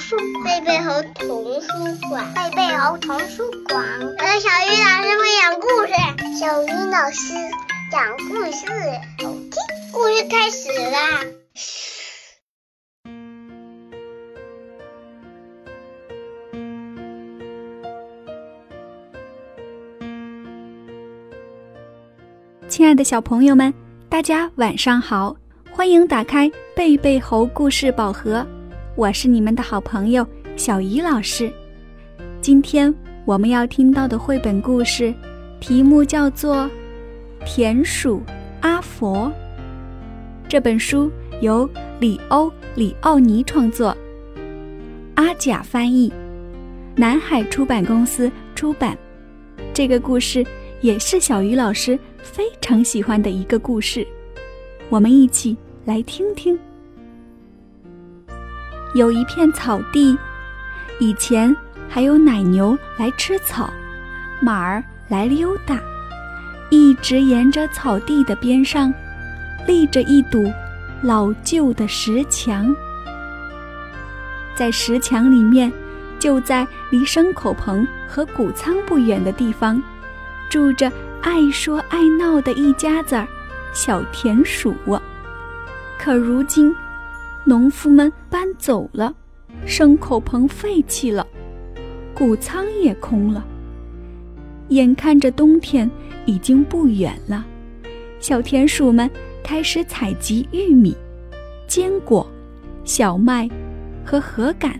[0.00, 1.68] 书，贝贝猴童书
[2.08, 3.84] 馆，贝贝猴童书馆。
[4.00, 5.92] 我的小鱼老师会讲故事，
[6.40, 7.34] 小鱼老师
[7.92, 8.66] 讲故事，
[9.22, 9.52] 好听。
[9.92, 11.26] 故事开始啦！
[22.68, 23.74] 亲爱的小朋友们，
[24.08, 25.36] 大家晚上好，
[25.70, 28.46] 欢迎打开贝贝猴故事宝盒。
[29.00, 31.50] 我是你们的好朋友小鱼老师，
[32.42, 35.14] 今天我们要听到的绘本故事，
[35.58, 36.56] 题目叫做
[37.46, 38.20] 《田鼠
[38.60, 39.26] 阿佛》。
[40.46, 41.66] 这本书由
[41.98, 43.96] 里欧·里奥尼创作，
[45.14, 46.12] 阿甲翻译，
[46.94, 48.94] 南海出版公司出版。
[49.72, 50.44] 这个故事
[50.82, 54.06] 也是小鱼老师非常喜欢的一个故事，
[54.90, 55.56] 我们一起
[55.86, 56.58] 来听听。
[58.94, 60.16] 有一片草地，
[60.98, 61.54] 以前
[61.88, 63.70] 还有奶牛来吃草，
[64.40, 65.80] 马儿来溜达。
[66.70, 68.92] 一直沿着草地的边上，
[69.66, 70.52] 立着一堵
[71.02, 72.74] 老旧的石墙。
[74.54, 75.72] 在石墙里面，
[76.18, 79.82] 就在离牲口棚和谷仓不远的地方，
[80.48, 80.90] 住着
[81.22, 83.26] 爱说爱闹的一家子儿
[83.72, 84.74] 小田鼠。
[85.98, 86.74] 可如今，
[87.50, 89.12] 农夫们搬走了，
[89.66, 91.26] 牲口棚废弃了，
[92.14, 93.44] 谷仓也空了。
[94.68, 95.90] 眼看着冬天
[96.26, 97.44] 已经不远了，
[98.20, 99.10] 小田鼠们
[99.42, 100.96] 开始采集玉米、
[101.66, 102.24] 坚果、
[102.84, 103.50] 小麦
[104.04, 104.78] 和禾秆。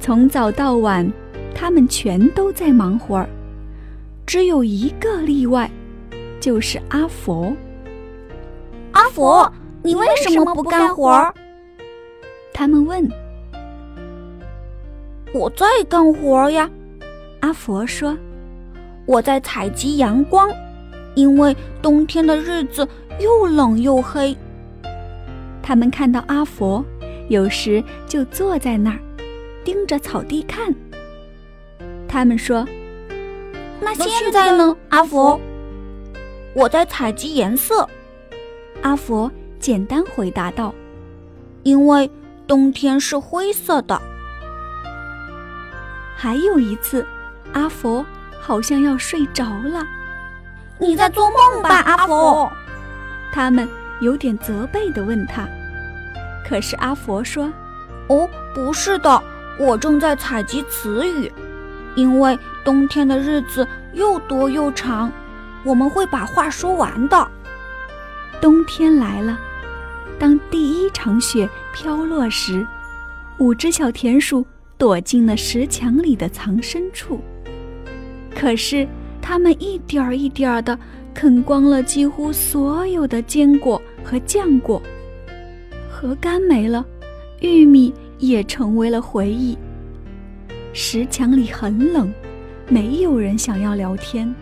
[0.00, 1.08] 从早到晚，
[1.54, 3.28] 他们全都在忙活儿。
[4.26, 5.70] 只有一个例外，
[6.40, 7.54] 就是阿佛。
[8.90, 9.52] 阿佛，
[9.84, 11.32] 你为什么不干活儿？
[12.56, 13.06] 他们问
[15.34, 16.70] ：“我在干活呀。”
[17.40, 18.16] 阿佛说
[19.04, 20.50] ：“我在采集阳光，
[21.14, 22.88] 因为冬天的日子
[23.20, 24.34] 又冷又黑。”
[25.62, 26.82] 他们看到阿佛，
[27.28, 28.98] 有时就坐在那儿，
[29.62, 30.74] 盯着草地看。
[32.08, 32.66] 他们说
[33.82, 35.38] ：“那现在呢，阿佛？”
[36.56, 37.86] 我在采集颜色。
[38.80, 39.30] 阿佛
[39.60, 40.74] 简单回答道
[41.62, 42.10] ：“因为。”
[42.46, 44.00] 冬天是灰色的。
[46.16, 47.04] 还有一次，
[47.52, 48.04] 阿佛
[48.40, 49.84] 好像要睡着了。
[50.78, 52.50] 你在做梦吧，阿佛？
[53.32, 53.68] 他们
[54.00, 55.46] 有点责备地问他。
[56.48, 57.52] 可是阿佛说
[58.08, 59.22] ：“哦，不是的，
[59.58, 61.32] 我正在采集词语，
[61.96, 65.10] 因为冬天的日子又多又长，
[65.64, 67.28] 我们会把话说完的。
[68.40, 69.36] 冬天来了。”
[70.18, 72.66] 当第一场雪飘落时，
[73.38, 74.46] 五只小田鼠
[74.78, 77.20] 躲进了石墙里的藏身处。
[78.34, 78.86] 可是，
[79.20, 80.78] 它们一点儿一点儿地
[81.12, 84.80] 啃光了几乎所有的坚果和浆果，
[85.90, 86.84] 核干没了，
[87.40, 89.56] 玉米也成为了回忆。
[90.72, 92.12] 石墙里很冷，
[92.68, 94.34] 没有人想要聊天。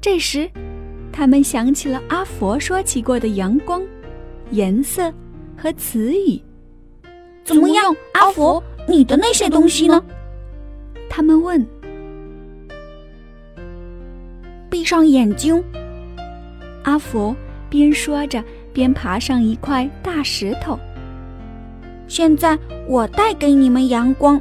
[0.00, 0.50] 这时，
[1.12, 3.82] 他们想起了阿佛说起过的阳光。
[4.50, 5.12] 颜色
[5.56, 6.40] 和词语，
[7.44, 8.62] 怎么样，阿佛？
[8.88, 10.02] 你的那些东西呢？
[11.10, 11.66] 他们问。
[14.70, 15.62] 闭上眼睛，
[16.84, 17.34] 阿佛
[17.68, 18.42] 边说着
[18.72, 20.78] 边爬上一块大石头。
[22.06, 24.40] 现在我带给你们阳光，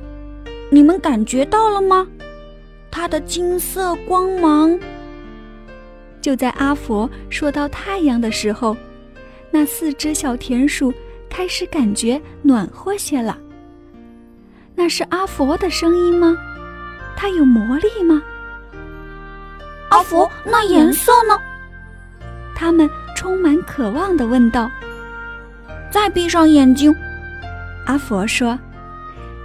[0.69, 2.07] 你们感觉到了吗？
[2.91, 4.79] 它的金色光芒。
[6.21, 8.77] 就在阿佛说到太阳的时候。
[9.57, 10.93] 那四只小田鼠
[11.29, 13.37] 开始感觉暖和些了。
[14.75, 16.35] 那是阿佛的声音吗？
[17.15, 18.21] 它有魔力吗？
[19.91, 21.39] 阿佛，那颜色呢？
[22.53, 24.69] 他们充满渴望地问道。
[25.89, 26.93] 再闭上眼睛，
[27.85, 28.59] 阿佛说。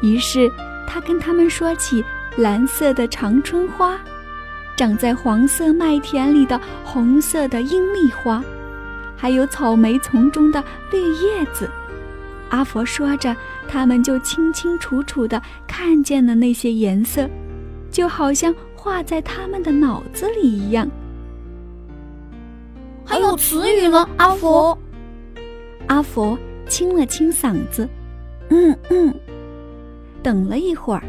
[0.02, 0.50] 于是
[0.88, 2.04] 他跟他们说起
[2.36, 3.96] 蓝色的长春花，
[4.76, 8.42] 长在黄色麦田里的红色的鹰丽花。
[9.20, 11.68] 还有草莓丛中的绿叶子，
[12.48, 13.36] 阿佛说着，
[13.68, 17.28] 他们就清清楚楚地看见了那些颜色，
[17.90, 20.88] 就好像画在他们的脑子里一样。
[23.04, 24.78] 还有词语呢，阿佛。
[25.88, 27.86] 阿佛清了清嗓子，
[28.48, 29.14] 嗯嗯，
[30.22, 31.02] 等了一会儿，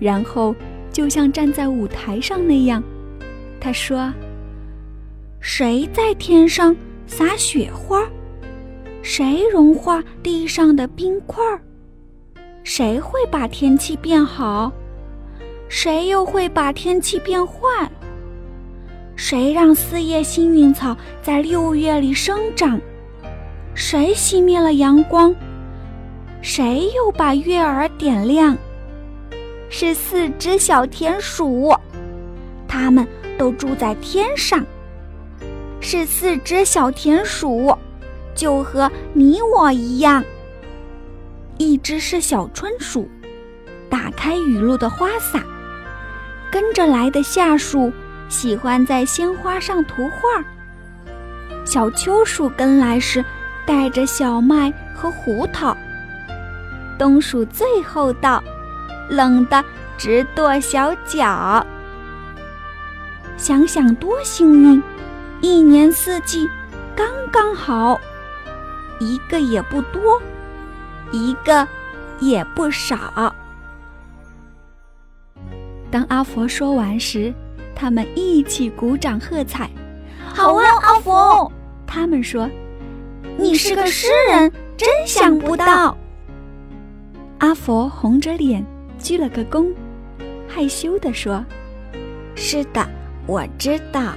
[0.00, 0.56] 然后
[0.90, 2.82] 就像站在舞台上那样，
[3.60, 4.10] 他说
[5.38, 6.74] ：“谁在天上？”
[7.06, 8.02] 撒雪花，
[9.02, 11.42] 谁融化地上的冰块？
[12.62, 14.72] 谁会把天气变好？
[15.68, 17.90] 谁又会把天气变坏？
[19.16, 22.80] 谁让四叶幸运草在六月里生长？
[23.74, 25.34] 谁熄灭了阳光？
[26.40, 28.56] 谁又把月儿点亮？
[29.68, 31.74] 是四只小田鼠，
[32.66, 34.64] 它们都住在天上。
[35.84, 37.76] 是四只小田鼠，
[38.34, 40.24] 就和你我一样。
[41.58, 43.06] 一只是小春鼠，
[43.90, 45.44] 打开雨露的花洒。
[46.50, 47.92] 跟着来的下属
[48.28, 50.42] 喜欢在鲜花上涂画。
[51.66, 53.22] 小秋鼠跟来时
[53.66, 55.76] 带着小麦和胡桃。
[56.98, 58.42] 冬鼠最后到，
[59.10, 59.62] 冷得
[59.98, 61.66] 直跺小脚。
[63.36, 64.82] 想想多幸运，
[65.44, 66.48] 一年四季
[66.96, 68.00] 刚刚好，
[68.98, 70.18] 一个也不多，
[71.12, 71.68] 一个
[72.18, 73.30] 也不少。
[75.90, 77.30] 当阿佛说完时，
[77.76, 79.68] 他们一起鼓掌喝彩。
[80.34, 81.52] 好啊，阿佛！
[81.86, 82.48] 他们说
[83.36, 85.94] ：“你是个诗人，真想不到。
[87.40, 88.64] ”阿佛红着脸
[88.98, 89.70] 鞠了个躬，
[90.48, 91.44] 害羞地说
[92.34, 92.88] ：“是的，
[93.26, 94.14] 我知道。”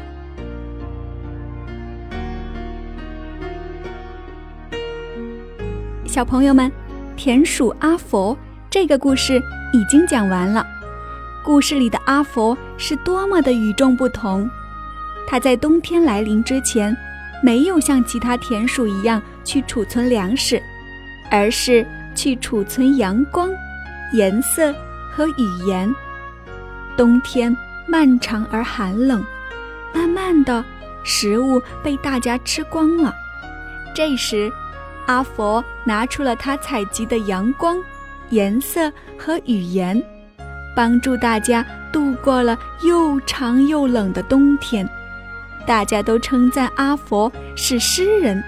[6.07, 6.71] 小朋友们，
[7.17, 8.35] 田鼠阿佛
[8.69, 9.41] 这个故事
[9.73, 10.65] 已经讲完了。
[11.43, 14.49] 故事里的阿佛是多么的与众不同！
[15.27, 16.95] 他在冬天来临之前，
[17.43, 20.61] 没有像其他田鼠一样去储存粮食，
[21.29, 23.49] 而是去储存阳光、
[24.13, 24.73] 颜色
[25.11, 25.93] 和语言。
[26.95, 27.55] 冬天
[27.85, 29.23] 漫长而寒冷，
[29.93, 30.63] 慢慢的，
[31.03, 33.13] 食物被大家吃光了。
[33.93, 34.51] 这时，
[35.07, 37.77] 阿佛拿出了他采集的阳光、
[38.29, 40.01] 颜色和语言。
[40.75, 44.87] 帮助大家度过了又长又冷的冬天，
[45.65, 48.43] 大家都称赞阿佛是诗人。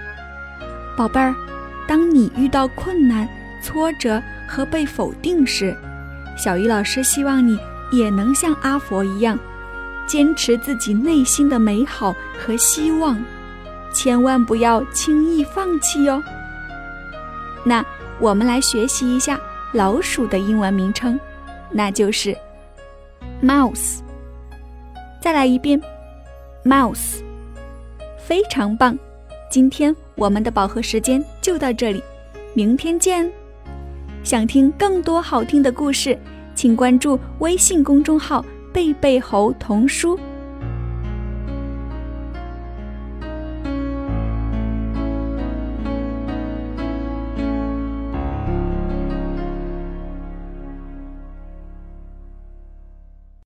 [0.96, 1.34] 宝贝儿，
[1.88, 3.28] 当你遇到困难、
[3.60, 5.76] 挫折和被否定时，
[6.36, 7.58] 小鱼老师希望你
[7.90, 9.36] 也能像阿佛一样，
[10.06, 13.20] 坚持自己内心的美好和希望，
[13.92, 16.22] 千万不要轻易放弃哟。
[17.64, 17.84] 那
[18.18, 19.40] 我们来学习一下
[19.72, 21.18] 老鼠的英文名称。
[21.72, 22.36] 那就是
[23.42, 24.00] mouse。
[25.20, 25.80] 再来一遍
[26.64, 27.20] ，mouse，
[28.18, 28.98] 非常棒！
[29.50, 32.02] 今天我们的饱和时间就到这里，
[32.54, 33.30] 明天见！
[34.24, 36.18] 想听更多好听的故事，
[36.54, 40.18] 请关注微信公众号“贝贝猴童书”。